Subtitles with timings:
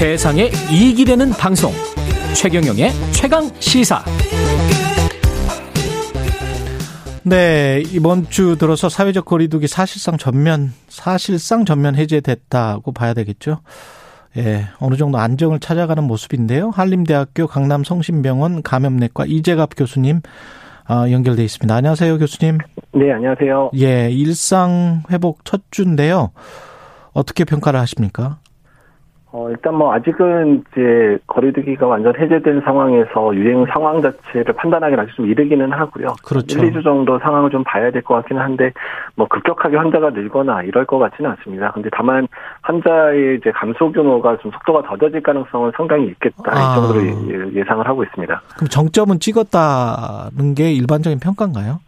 [0.00, 1.72] 세상에 이익이 되는 방송
[2.34, 4.02] 최경영의 최강 시사
[7.22, 13.58] 네, 이번 주 들어서 사회적 거리두기 사실상 전면, 사실상 전면 해제됐다고 봐야 되겠죠.
[14.38, 16.70] 예, 어느 정도 안정을 찾아가는 모습인데요.
[16.70, 20.22] 한림대학교 강남 성심병원 감염내과 이재갑 교수님
[20.88, 21.74] 어, 연결돼 있습니다.
[21.74, 22.56] 안녕하세요, 교수님.
[22.94, 23.72] 네, 안녕하세요.
[23.76, 26.30] 예, 일상 회복 첫 주인데요.
[27.12, 28.38] 어떻게 평가를 하십니까?
[29.32, 35.26] 어, 일단 뭐 아직은 이제 거리두기가 완전 해제된 상황에서 유행 상황 자체를 판단하기는 아직 좀
[35.26, 36.08] 이르기는 하고요.
[36.24, 36.58] 그렇죠.
[36.58, 38.72] 1, 2주 정도 상황을 좀 봐야 될 것 같기는 한데
[39.14, 41.70] 뭐 급격하게 환자가 늘거나 이럴 것 같지는 않습니다.
[41.72, 42.26] 근데 다만
[42.62, 46.42] 환자의 이제 감소 규모가 좀 속도가 더뎌질 가능성은 상당히 있겠다.
[46.46, 46.72] 아.
[46.72, 48.42] 이 정도로 예- 예상을 하고 있습니다.
[48.56, 51.78] 그럼 정점은 찍었다는 게 일반적인 평가인가요?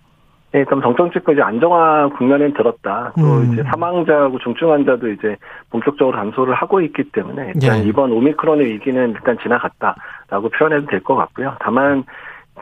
[0.52, 3.12] 네, 일단 정점 찍고 이제 안정화 국면에 들었다.
[3.19, 3.52] 또 음.
[3.52, 5.37] 이제 사망자하고 중증 환자도 이제
[5.71, 7.82] 본격적으로 감소를 하고 있기 때문에 일단 예.
[7.88, 11.57] 이번 오미크론의 위기는 일단 지나갔다라고 표현해도 될 것 같고요.
[11.60, 12.04] 다만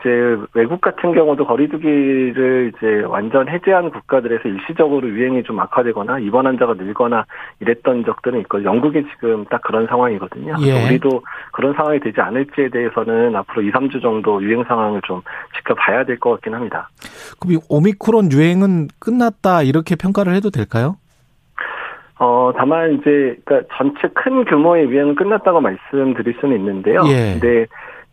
[0.01, 6.73] 이제 외국 같은 경우도 거리두기를 이제 완전 해제한 국가들에서 일시적으로 유행이 좀 악화되거나 입원 환자가
[6.73, 7.25] 늘거나
[7.59, 10.55] 이랬던 적들은 있고 영국이 지금 딱 그런 상황이거든요.
[10.61, 10.85] 예.
[10.87, 11.21] 우리도
[11.53, 15.21] 그런 상황이 되지 않을지에 대해서는 앞으로 2, 3주 정도 유행 상황을 좀
[15.57, 16.89] 지켜봐야 될 것 같긴 합니다.
[17.39, 20.97] 그럼 이 오미크론 유행은 끝났다 이렇게 평가를 해도 될까요?
[22.19, 27.01] 어, 다만 이제, 그니까 전체 큰 규모의 유행은 끝났다고 말씀드릴 수는 있는데요.
[27.07, 27.39] 예.
[27.39, 27.65] 근데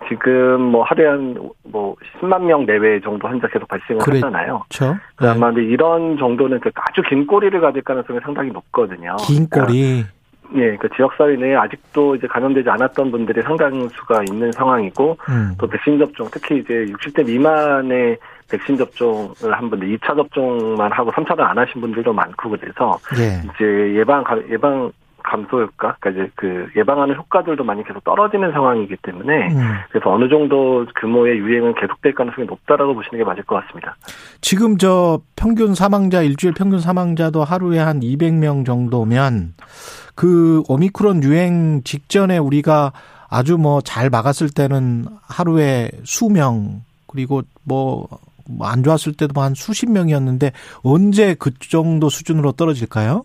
[0.09, 4.17] 지금 뭐 하루에 한뭐 10만 명 내외 정도 환자 계속 발생을 그래.
[4.21, 4.63] 하잖아요.
[4.69, 4.97] 그렇죠.
[5.17, 9.17] 그 아마 근데 이런 정도는 그 아주 긴 꼬리를 가질 가능성이 상당히 높거든요.
[9.27, 10.05] 긴 꼬리.
[10.57, 15.53] 예, 그 지역사회 내에 아직도 이제 감염되지 않았던 분들이 상당수가 있는 상황이고, 음.
[15.59, 18.17] 또 백신 접종, 특히 이제 60대 미만의
[18.51, 23.43] 백신 접종을 한 분들, 2차 접종만 하고 3차를 안 하신 분들도 많고 그래서 예.
[23.45, 24.91] 이제 예방 감- 예방
[25.29, 29.61] 감소 효과, 그러니까 이제 그 예방하는 효과들도 많이 계속 떨어지는 상황이기 때문에 음.
[29.91, 33.97] 그래서 어느 정도 규모의 유행은 계속될 가능성이 높다라고 보시는 게 맞을 것 같습니다.
[34.41, 39.55] 지금 저 평균 사망자 일주일 평균 사망자도 하루에 한 200명 정도면
[40.15, 42.93] 그 오미크론 유행 직전에 우리가
[43.31, 48.09] 아주 뭐 잘 막았을 때는 하루에 수명 그리고 뭐
[48.61, 50.53] 안 좋았을 때도 뭐한 수십 명이었는데
[50.83, 53.25] 언제 그 정도 수준으로 떨어질까요?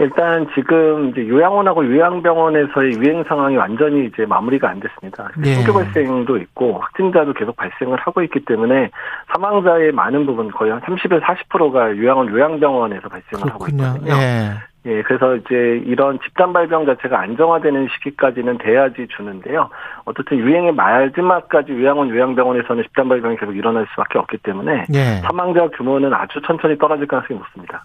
[0.00, 5.30] 일단 지금 이제 요양원하고 요양병원에서의 유행 상황이 완전히 이제 마무리가 안 됐습니다.
[5.36, 5.54] 네.
[5.54, 8.90] 신규 발생도 있고 확진자도 계속 발생을 하고 있기 때문에
[9.32, 13.84] 사망자의 많은 부분 거의 한 30에서 40%가 요양원 요양병원에서 발생을 하고 그렇군요.
[13.84, 14.14] 있거든요.
[14.14, 14.67] 예.
[14.86, 19.68] 예, 그래서 이제 이런 집단 발병 자체가 안정화되는 시기까지는 돼야지 주는데요.
[20.04, 25.20] 어쨌든 유행의 마지막까지 요양원, 요양병원에서는 집단 발병이 계속 일어날 수밖에 없기 때문에 예.
[25.22, 27.84] 사망자 규모는 아주 천천히 떨어질 가능성이 높습니다.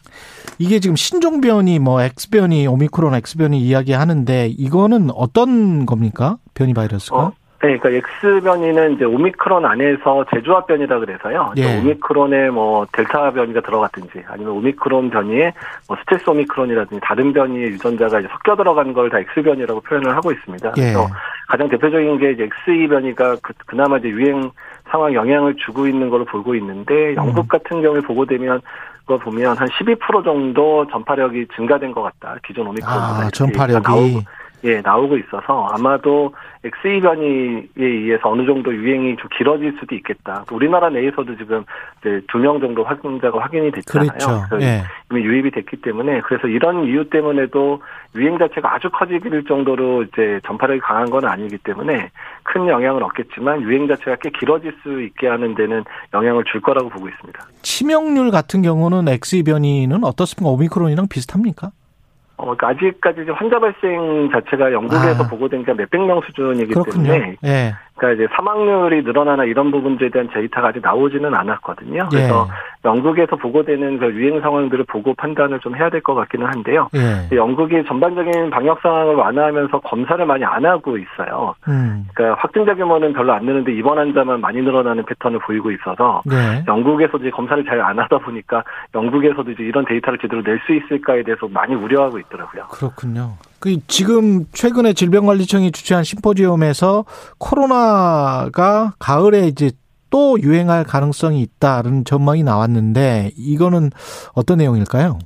[0.60, 6.38] 이게 지금 신종 변이 뭐 X변이 오미크론 X변이 이야기하는데 이거는 어떤 겁니까?
[6.54, 7.18] 변이 바이러스가?
[7.18, 7.32] 어?
[7.64, 11.54] 네, 그러니까 X변이는 이제 오미크론 안에서 재조합 변이라 그래서요.
[11.56, 11.80] 예.
[11.80, 15.54] 오미크론에 뭐 델타 변이가 들어갔든지 아니면 오미크론 변이에
[15.88, 20.74] 뭐 스텔스 오미크론이라든지 다른 변이의 유전자가 이제 섞여 들어간 걸 다 X변이라고 표현을 하고 있습니다.
[20.78, 20.82] 예.
[20.82, 21.08] 그래서
[21.48, 24.52] 가장 대표적인 게 이제 XE 변이가 그, 그나마 이제 유행
[24.90, 27.48] 상황 영향을 주고 있는 걸로 보고 있는데 영국 음.
[27.48, 28.60] 같은 경우에 보고되면
[29.06, 32.36] 그거 보면 한 12% 정도 전파력이 증가된 것 같다.
[32.46, 34.22] 기존 오미크론보다 아, 전파력이 나오고,
[34.66, 40.46] 예, 나오고 있어서 아마도 XE 변이에 의해서 어느 정도 유행이 좀 길어질 수도 있겠다.
[40.52, 41.66] 우리나라 내에서도 지금
[42.00, 44.08] 이제 두 명 정도 확진자가 확인이 됐잖아요.
[44.10, 44.46] 그렇죠.
[44.50, 44.84] 그래서 예.
[45.12, 47.82] 이미 유입이 됐기 때문에 그래서 이런 이유 때문에도
[48.16, 52.10] 유행 자체가 아주 커질 정도로 이제 전파력이 강한 건 아니기 때문에
[52.44, 57.10] 큰 영향을 얻겠지만 유행 자체가 꽤 길어질 수 있게 하는 데는 영향을 줄 거라고 보고
[57.10, 57.40] 있습니다.
[57.62, 60.50] 치명률 같은 경우는 X 변이는 어떻습니까?
[60.52, 61.72] 오미크론이랑 비슷합니까?
[62.44, 65.28] 어, 그러니까 아직까지 환자 발생 자체가 영국에서 아.
[65.30, 67.12] 보고된 게 몇백 명 수준이기 그렇군요.
[67.12, 67.74] 때문에 예.
[68.04, 72.10] 그러니까 이제 사망률이 늘어나나 이런 부분들에 대한 데이터가 아직 나오지는 않았거든요.
[72.12, 72.90] 그래서 예.
[72.90, 76.90] 영국에서 보고되는 그 유행 상황들을 보고 판단을 좀 해야 될 것 같기는 한데요.
[76.96, 77.34] 예.
[77.34, 81.56] 영국이 전반적인 방역 상황을 완화하면서 검사를 많이 안 하고 있어요.
[81.70, 82.06] 음.
[82.14, 86.62] 그러니까 확진자 규모는 별로 안 느는데 입원 환자만 많이 늘어나는 패턴을 보이고 있어서 네.
[86.68, 88.64] 영국에서도 이제 검사를 잘 안 하다 보니까
[88.96, 92.64] 영국에서도 이제 이런 데이터를 제대로 낼 수 있을까에 대해서 많이 우려하고 있더라고요.
[92.72, 93.32] 그렇군요.
[93.64, 97.06] 그 지금 최근에 질병관리청이 주최한 심포지엄에서
[97.40, 99.72] 코로나가 가을에 이제
[100.10, 103.92] 또 유행할 가능성이 있다는 전망이 나왔는데 이거는
[104.36, 105.18] 어떤 내용일까요?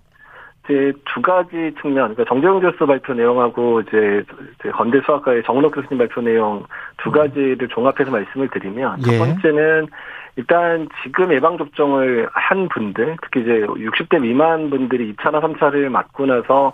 [0.63, 4.23] 이제 두 가지 측면, 그러니까 정재영 교수 발표 내용하고 이제
[4.71, 6.63] 건대 수학과의 정은옥 교수님 발표 내용
[6.97, 9.17] 두 가지를 종합해서 말씀을 드리면 첫 예.
[9.17, 9.87] 번째는
[10.35, 16.73] 일단 지금 예방 접종을 한 분들, 특히 이제 60대 미만 분들이 2차나 3차를 맞고 나서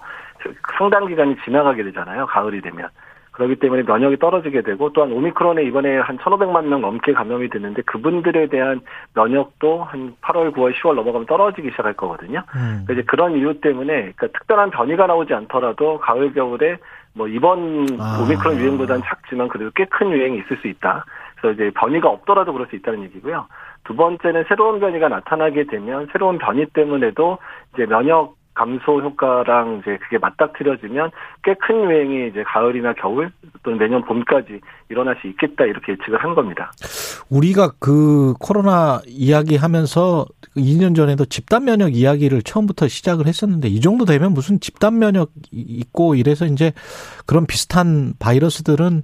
[0.77, 2.25] 상당 기간이 지나가게 되잖아요.
[2.27, 2.89] 가을이 되면.
[3.33, 8.45] 그렇기 때문에 면역이 떨어지게 되고 또한 오미크론에 이번에 한 1,500만 명 넘게 감염이 됐는데 그분들에
[8.47, 8.81] 대한
[9.15, 12.43] 면역도 한 8월, 9월, 10월 넘어가면 떨어지기 시작할 거거든요.
[12.55, 12.85] 음.
[12.91, 16.77] 이제 그런 이유 때문에 그러니까 특별한 변이가 나오지 않더라도 가을, 겨울에
[17.15, 18.19] 뭐 이번 아.
[18.21, 21.03] 오미크론 유행보다는 작지만 그래도 꽤 큰 유행이 있을 수 있다.
[21.41, 23.47] 그래서 이제 변이가 없더라도 그럴 수 있다는 얘기고요.
[23.83, 27.39] 두 번째는 새로운 변이가 나타나게 되면 새로운 변이 때문에도
[27.73, 31.11] 이제 면역 감소 효과랑 이제 그게 맞닥뜨려지면
[31.43, 33.31] 꽤 큰 유행이 이제 가을이나 겨울
[33.63, 34.59] 또는 내년 봄까지
[34.89, 36.71] 일어날 수 있겠다 이렇게 예측을 한 겁니다.
[37.29, 40.25] 우리가 그 코로나 이야기하면서
[40.57, 46.15] 2년 전에도 집단 면역 이야기를 처음부터 시작을 했었는데 이 정도 되면 무슨 집단 면역 있고
[46.15, 46.73] 이래서 이제
[47.25, 49.03] 그런 비슷한 바이러스들은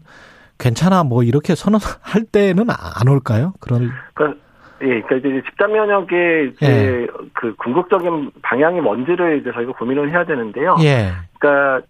[0.58, 3.54] 괜찮아 뭐 이렇게 선언할 때는 안 올까요?
[3.60, 4.40] 그런 그러니까
[4.82, 7.08] 예, 그러니까 이제 집단 면역의 이제 예.
[7.34, 10.76] 그 궁극적인 방향이 뭔지를 이제 저희가 고민을 해야 되는데요.
[10.82, 11.12] 예.
[11.40, 11.86] 그러니까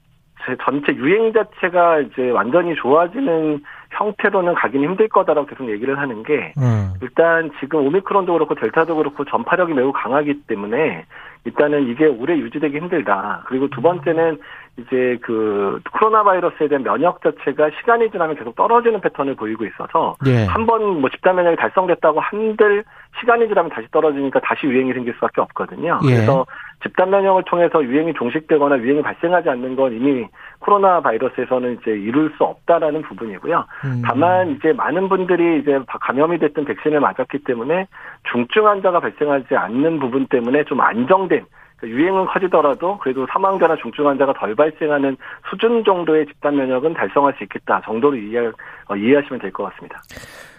[0.64, 6.94] 전체 유행 자체가 이제 완전히 좋아지는 형태로는 가기는 힘들 거다라고 계속 얘기를 하는 게 음.
[7.02, 11.06] 일단 지금 오미크론도 그렇고 델타도 그렇고 전파력이 매우 강하기 때문에
[11.46, 13.44] 일단은 이게 오래 유지되기 힘들다.
[13.48, 14.40] 그리고 두 번째는
[14.80, 20.46] 이제 그 코로나 바이러스에 대한 면역 자체가 시간이 지나면 계속 떨어지는 패턴을 보이고 있어서 예.
[20.46, 22.84] 한번 뭐 집단 면역이 달성됐다고 한들
[23.20, 26.00] 시간이 지나면 다시 떨어지니까 다시 유행이 생길 수밖에 없거든요.
[26.06, 26.16] 예.
[26.16, 26.46] 그래서
[26.84, 30.28] 집단 면역을 통해서 유행이 종식되거나 유행이 발생하지 않는 건 이미
[30.60, 33.66] 코로나 바이러스에서는 이제 이룰 수 없다라는 부분이고요.
[33.86, 34.02] 음.
[34.06, 37.88] 다만 이제 많은 분들이 이제 감염이 됐던 백신을 맞았기 때문에
[38.32, 41.46] 중증 환자가 발생하지 않는 부분 때문에 좀 안정된
[41.84, 45.18] 유행은 커지더라도 그래도 사망자나 중증 환자가 덜 발생하는
[45.50, 48.48] 수준 정도의 집단 면역은 달성할 수 있겠다 정도로 이해,
[48.88, 50.02] 어, 이해하시면 될 것 같습니다.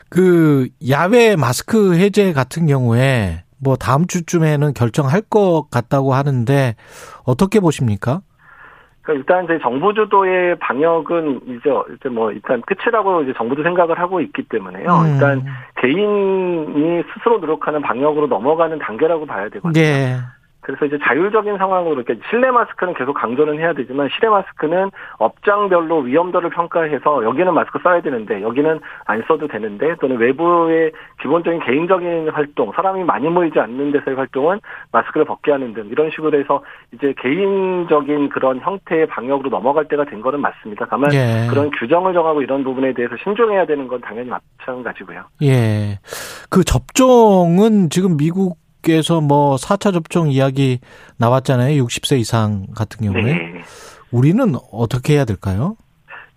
[0.09, 6.75] 그 야외 마스크 해제 같은 경우에 뭐 다음 주쯤에는 결정할 것 같다고 하는데
[7.27, 8.21] 어떻게 보십니까?
[9.03, 14.21] 그러니까 일단 이제 정부 주도의 방역은 이제 이제 뭐 일단 끝이라고 이제 정부도 생각을 하고
[14.21, 14.89] 있기 때문에요.
[14.89, 15.13] 음.
[15.13, 15.45] 일단
[15.81, 19.73] 개인이 스스로 노력하는 방역으로 넘어가는 단계라고 봐야 되거든요.
[19.73, 20.17] 네.
[20.61, 26.51] 그래서 이제 자율적인 상황으로 이렇게 실내 마스크는 계속 강조는 해야 되지만 실내 마스크는 업장별로 위험도를
[26.51, 30.93] 평가해서 여기는 마스크 써야 되는데 여기는 안 써도 되는데 또는 외부의
[31.23, 34.61] 기본적인 개인적인 활동, 사람이 많이 모이지 않는 데서의 활동은
[34.93, 36.63] 마스크를 벗게 하는 등 이런 식으로 해서
[36.93, 40.87] 이제 개인적인 그런 형태의 방역으로 넘어갈 때가 된 거는 맞습니다.
[40.91, 41.47] 다만 예.
[41.49, 45.25] 그런 규정을 정하고 이런 부분에 대해서 신중해야 되는 건 당연히 마찬가지고요.
[45.43, 45.99] 예.
[46.51, 50.81] 그 접종은 지금 미국 께서 뭐 4차 접종 이야기
[51.19, 51.83] 나왔잖아요.
[51.85, 53.23] 60세 이상 같은 경우에.
[53.23, 53.61] 네.
[54.11, 55.77] 우리는 어떻게 해야 될까요?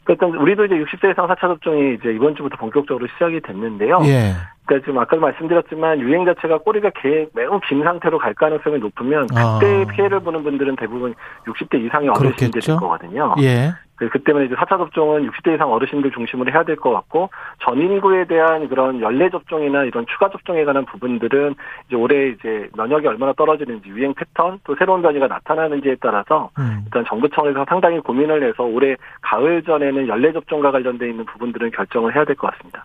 [0.04, 4.02] 그러니까 우리도 이제 60세 이상 4차 접종이 이제 이번 주부터 본격적으로 시작이 됐는데요.
[4.06, 4.34] 예.
[4.66, 9.38] 그러니까 지금 아까도 말씀드렸지만 유행 자체가 꼬리가 개, 매우 긴 상태로 갈 가능성이 높으면 그때
[9.40, 9.86] 아.
[9.92, 13.36] 피해를 보는 분들은 대부분 60대 이상의 어르신들일 거거든요.
[13.42, 13.72] 예.
[13.96, 17.30] 그, 그 때문에 이제 4차 접종은 60대 이상 어르신들 중심으로 해야 될 것 같고
[17.64, 21.56] 전 인구에 대한 그런 연례 접종이나 이런 추가 접종에 관한 부분들은
[21.88, 26.82] 이제 올해 이제 면역이 얼마나 떨어지는지 유행 패턴 또 새로운 변이가 나타나는지에 따라서 음.
[26.86, 32.16] 일단 정부 차원에서 상당히 고민을 해서 올해 가을 전에는 연례 접종과 관련돼 있는 부분들은 결정을
[32.16, 32.84] 해야 될 것 같습니다.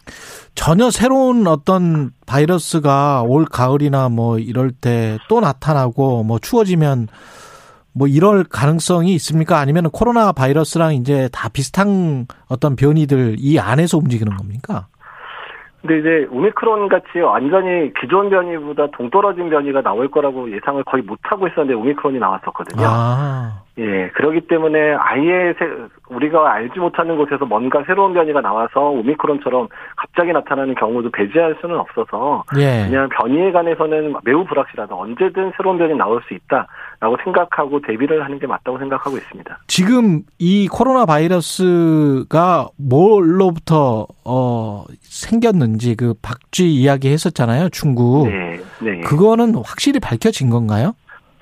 [0.55, 7.07] 전혀 새로운 어떤 바이러스가 올 가을이나 뭐 이럴 때 또 나타나고 뭐 추워지면
[7.99, 9.59] 뭐 이럴 가능성이 있습니까?
[9.59, 14.87] 아니면 코로나 바이러스랑 이제 다 비슷한 어떤 변이들 이 안에서 움직이는 겁니까?
[15.81, 21.47] 근데 이제 오미크론 같이 완전히 기존 변이보다 동떨어진 변이가 나올 거라고 예상을 거의 못 하고
[21.47, 22.85] 있었는데 오미크론이 나왔었거든요.
[22.87, 23.63] 아.
[23.79, 25.67] 예, 그렇기 때문에 아예 세,
[26.09, 32.43] 우리가 알지 못하는 곳에서 뭔가 새로운 변이가 나와서 오미크론처럼 갑자기 나타나는 경우도 배제할 수는 없어서
[32.57, 32.87] 예.
[32.89, 34.95] 그냥 변이에 관해서는 매우 불확실하다.
[34.95, 39.59] 언제든 새로운 변이 나올 수 있다라고 생각하고 대비를 하는 게 맞다고 생각하고 있습니다.
[39.69, 47.69] 지금 이 코로나 바이러스가 뭘로부터 어 생겼는지 그 박쥐 이야기 했었잖아요.
[47.69, 48.29] 중국.
[48.29, 48.59] 네.
[48.81, 49.01] 네.
[49.01, 50.95] 그거는 확실히 밝혀진 건가요?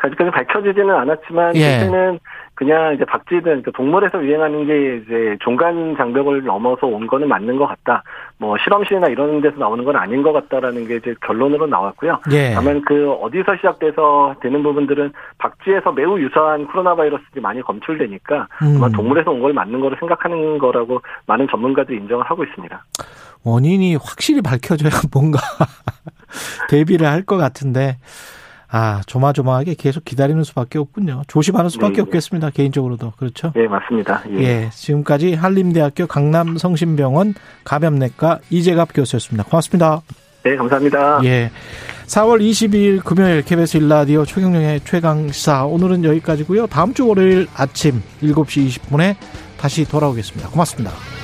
[0.06, 1.76] 아직까지 밝혀지지는 않았지만 예.
[1.76, 2.18] 요새는
[2.54, 7.66] 그냥 이제 박쥐든 그러니까 동물에서 유행하는 게 이제 종간 장벽을 넘어서 온 거는 맞는 것
[7.66, 8.02] 같다.
[8.38, 12.20] 뭐 실험실이나 이런 데서 나오는 건 아닌 것 같다라는 게 이제 결론으로 나왔고요.
[12.32, 12.52] 예.
[12.54, 18.76] 다만 그 어디서 시작돼서 되는 부분들은 박쥐에서 매우 유사한 코로나 바이러스들이 많이 검출되니까 음.
[18.76, 22.84] 아마 동물에서 온 걸 맞는 거로 생각하는 거라고 많은 전문가들이 인정을 하고 있습니다.
[23.44, 25.38] 원인이 확실히 밝혀져야 뭔가
[26.70, 27.96] 대비를 할 것 같은데
[28.68, 31.22] 아, 조마조마하게 계속 기다리는 수밖에 없군요.
[31.28, 32.02] 조심하는 수밖에 네, 네.
[32.02, 32.50] 없겠습니다.
[32.50, 33.12] 개인적으로도.
[33.16, 33.52] 그렇죠?
[33.54, 34.22] 네, 맞습니다.
[34.30, 34.42] 예.
[34.42, 34.70] 예.
[34.72, 39.44] 지금까지 한림대학교 강남성심병원 감염내과 이재갑 교수였습니다.
[39.44, 40.02] 고맙습니다.
[40.44, 41.20] 네, 감사합니다.
[41.24, 41.50] 예.
[42.06, 46.68] 4월 22일 금요일 KBS 일라디오 최경영의 최강시사 오늘은 여기까지고요.
[46.68, 49.16] 다음 주 월요일 아침 7시 20분에
[49.58, 50.50] 다시 돌아오겠습니다.
[50.50, 51.15] 고맙습니다.